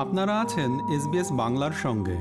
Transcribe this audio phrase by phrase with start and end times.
[0.00, 2.16] আপনারা আছেন এসবিএস বাংলার সঙ্গে।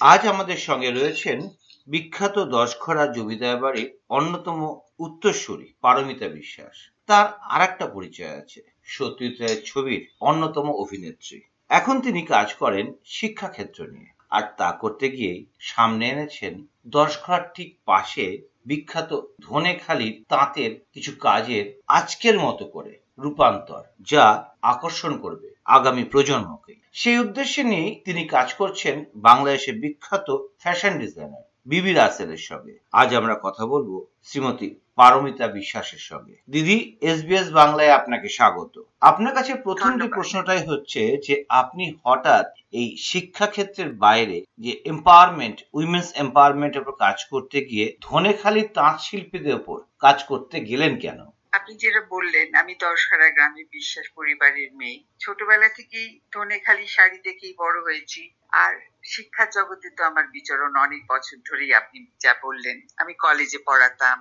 [0.00, 1.48] আজ আমাদের সঙ্গে রয়েছেন
[1.86, 9.62] বিখ্যাত দশখরা জমিদার বাড়ির অন্যতম উত্তরসূরি, পারমিতা বিশ্বাস। তার আর একটা পরিচয় আছে, সত্যজিৎ রায়ের
[9.66, 16.66] ছবির অন্যতম অভিনেত্রী। এখন তিনি কাজ করেন শিক্ষাক্ষেত্র নিয়ে। আর তা করতে গিয়েই সামনে এনেছেন
[16.88, 25.53] দশখরার ঠিক পাশে বিখ্যাত ধনেখালির তাঁতের কিছু কাজের আজকের মতো করে রূপান্তর, যা আকর্ষণ করবে।
[25.64, 32.78] আগামী প্রজন্মকে। সেই উদ্দেশ্যে নিয়ে তিনি কাজ করছেন বাংলাদেশের বিখ্যাত ফ্যাশন ডিজাইনার বিবি রাসেলের সঙ্গে।
[32.92, 39.54] আজ আমরা কথা বলব শ্রীমতী পারমিতা বিশ্বাসের সঙ্গে। দিদি এসবিএস বাংলায় আপনাকে স্বাগত। আপনার কাছে
[39.54, 46.82] প্রথম যে প্রশ্নটাই হচ্ছে যে আপনি হঠাৎ এই শিক্ষা ক্ষেত্রের বাইরে যে এম্পাওয়ারমেন্ট উইমেন্স এম্পাওয়ারমেন্টের
[46.82, 51.20] উপর কাজ করতে গিয়ে ধনেখালি তাঁত শিল্পীদের উপর কাজ করতে গেলেন কেন?
[51.54, 57.76] আপনি যেটা বললেন, আমি দশহারা গ্রামে বিশ্বাস পরিবারের মেয়ে। ছোটবেলা থেকেই ধনেখালি শাড়ি দেখেই বড়
[57.82, 58.22] হয়েছি।
[58.62, 58.74] আর
[59.04, 64.18] শিক্ষার জগতে তো আমার বিচরণ অনেক বছর ধরেই আপনি যা বললেন। আমি কলেজে পড়াতাম,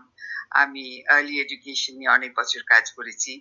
[0.54, 3.32] আমি আর্লি এডুকেশন নিয়ে অনেক বছর কাজ করেছি।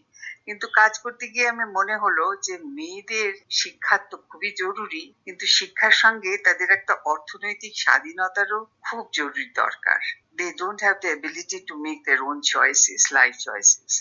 [0.44, 5.94] কিন্তু কাজ করতে গিয়ে আমি মনে হলো যে, মেয়েদের শিক্ষা তো খুবই জরুরি, কিন্তু শিক্ষার
[5.94, 10.00] সঙ্গে তাদের একটা অর্থনৈতিক স্বাধীনতারও খুব জরুরি দরকার।
[10.38, 13.94] They don't have the ability to make their own choices life choices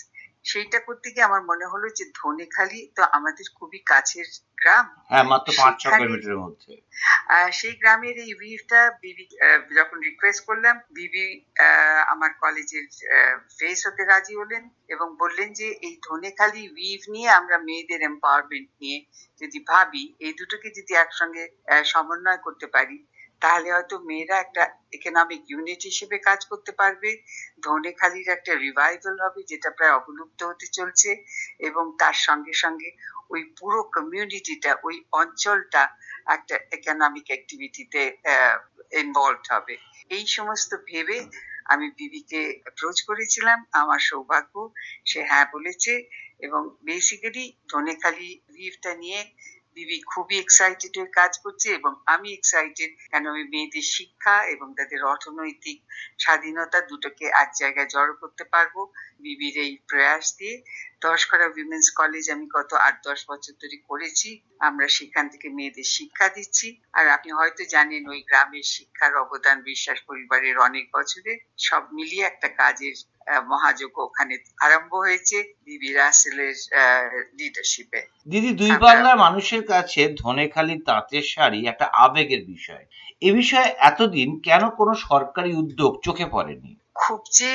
[0.50, 5.48] সেইটা করতে গিয়ে আমার মনে হলো যে ধনেখালি তো আমাদের খুবই কাছের গ্রাম। হ্যাঁ মাত্র
[5.60, 6.72] পাঁচ ছ কিলোমিটারের মধ্যে।
[7.58, 9.24] সেই গ্রামের এই উইভটা বিবি
[9.78, 11.26] যখন রিকোয়েস্ট করলাম বিবি
[12.12, 12.86] আমার কলেজের
[13.58, 14.62] ফেস হতে রাজি হলেন
[14.94, 18.98] এবং বললেন যে এই ধনেখালি উইভ নিয়ে আমরা মেয়েদের এম্পাওয়ারমেন্ট নিয়ে
[19.40, 21.44] যদি ভাবি এই দুটোকে যদি একসঙ্গে
[21.84, 22.96] সমন্বয় করতে পারি
[23.42, 24.62] তাহলে হয়তো মেয়েরা একটা
[24.92, 27.10] ইকোনমিক ইউনিট হিসেবে কাজ করতে পারবে।
[27.62, 31.10] ধনেখালির একটা রিভাইভাল হবে যেটা প্রায় অবলুপ্ত হতে চলছে
[31.58, 32.90] এবং তার সঙ্গে সঙ্গে
[33.30, 35.82] ওই পুরো কমিউনিটিটা ওই অঞ্চলটা
[36.26, 38.02] একটা ইকোনমিক অ্যাক্টিভিটিতে
[38.92, 39.74] ইনভলভ হবে।
[40.10, 41.18] এই সমস্ত ভেবে
[41.64, 44.54] আমি বিবিকে অ্যাপ্রোচ করেছিলাম। আমার সৌভাগ্য,
[45.06, 45.92] সে হ্যাঁ বলেছে
[46.40, 49.20] এবং বেসিক্যালি ধনেখালি লিভটা নিয়ে
[49.76, 55.00] বিবি খুবই এক্সাইটেড হয়ে কাজ করছে এবং আমি এক্সাইটেড কেন আমি মেয়েদের শিক্ষা এবং তাদের
[55.04, 55.78] অর্থনৈতিক
[56.18, 58.74] স্বাধীনতা দুটোকে এক জায়গায় জড়ো করতে পারব
[59.20, 60.56] বিবির এই প্রয়াস দিয়ে।
[61.00, 66.26] দশকরা উইমেন্স কলেজ আমি গত আট, দশ বছর ধরে করেছি। আমরা সেখান থেকে মেয়েদের শিক্ষা
[66.28, 72.24] দিচ্ছি। আর আপনি হয়তো জানেন ওই গ্রামের শিক্ষার অবদান বিশ্বাস পরিবারের অনেক বছরে সব মিলিয়ে
[72.24, 72.96] একটা কাজের
[73.50, 76.56] মহাযজ্ঞ ওখানে আরম্ভ হয়েছে বিবি রাসেলের
[77.38, 82.84] লিডারশিপে দিদি দুই বাংলার মানুষের কাছে ধনেখালি তাঁতের শাড়ি একটা আবেগের বিষয়।
[83.22, 86.70] এ বিষয়ে এতদিন কেন কোনো সরকারি উদ্যোগ চোখে পড়েনি?
[87.02, 87.52] খুব যে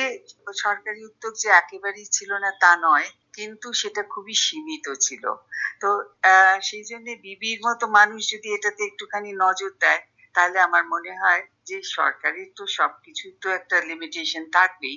[0.64, 5.24] সরকারি উদ্যোগ যে একেবারেই ছিল না তা নয় কিন্তু সেটা খুবই সীমিত ছিল।
[5.82, 5.88] তো
[6.32, 10.02] আহ, সেই জন্য বিবির মতো মানুষ যদি এটাতে একটুখানি নজর দেয়
[10.34, 14.96] তাহলে আমার মনে হয় যে সরকারের তো সবকিছুর তো একটা লিমিটেশন থাকবেই।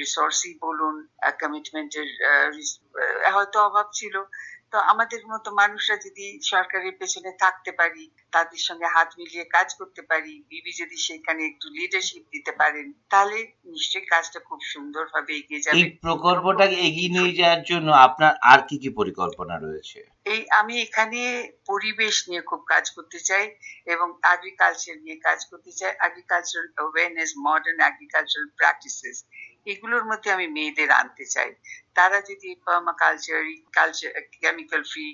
[0.00, 0.94] রিসোর্সই বলুন
[1.42, 2.08] কমিটমেন্টের
[3.34, 4.14] হয়তো অভাব ছিল।
[4.72, 8.04] তো আমাদের মতো মানুষরা যদি সরকারের পেছনে থাকতে পারি
[8.34, 13.38] তাদের সঙ্গে হাত মিলিয়ে কাজ করতে পারি বিবি যদি সেখানে একটু লিডারশিপ দিতে পারেন তাহলে
[13.72, 18.76] নিশ্চয়ই কাজটা খুব সুন্দরভাবে এগিয়ে এই যাবে প্রকল্পটাকে এগিয়ে নিয়ে যাওয়ার জন্য আপনার আর কি
[18.82, 19.98] কি পরিকল্পনা রয়েছে?
[20.32, 21.20] এই আমি এখানে
[21.70, 23.44] পরিবেশ নিয়ে খুব কাজ করতে চাই
[23.94, 29.16] এবং এগ্রিকালচার নিয়ে কাজ করতে চাই। Agricultural awareness modern agricultural practices
[29.66, 31.50] এগুলোর মধ্যে আমি মেয়েদের আনতে চাই।
[31.96, 34.10] তারা যদি permaculture culture
[34.42, 35.06] chemical free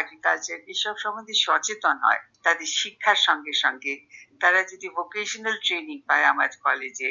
[0.00, 3.94] agriculture এসব সম্বন্ধে সচেতন হয়, তাদের শিক্ষার সঙ্গে সঙ্গে
[4.40, 7.10] তারা যদি ভোকেশনাল ট্রেনিং পায় আমার কলেজে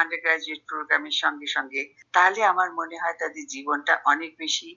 [0.00, 1.82] আন্ডার গ্রাজুয়েট প্রোগ্রামের সঙ্গে সঙ্গে,
[2.14, 4.68] তাহলে আমার মনে হয় তাদের জীবনটা অনেক বেশি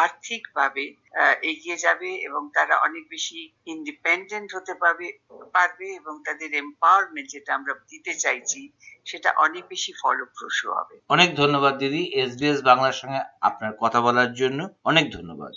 [0.00, 5.12] আর্থিকভাবে আহ, এগিয়ে যাবে এবং তারা অনেক বেশি ইন্ডিপেন্ডেন্ট হতে পারবে
[5.52, 8.72] পারবে এবং তাদের এম্পাওয়ারমেন্ট যেটা আমরা দিতে চাইছি
[9.04, 14.68] সেটা অনেক বেশি ফলপ্রসূ হবে। অনেক ধন্যবাদ দিদি এসবিএস বাংলার সঙ্গে আপনার কথা বলার জন্য।
[14.84, 15.52] অনেক ধন্যবাদ।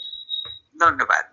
[0.79, 1.25] ধন্যবাদ।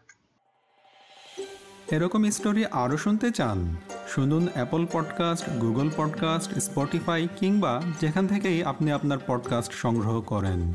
[1.90, 3.76] এরকম স্টোরি আরও শুনতে চান
[4.08, 10.74] শুনুন Apple podcast Google podcast Spotify কিংবা যেখান থেকেই আপনি আপনার পডকাস্ট সংগ্রহ করেন।